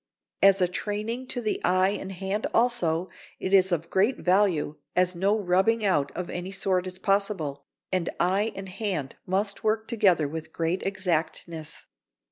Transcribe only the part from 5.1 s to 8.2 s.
no rubbing out of any sort is possible, and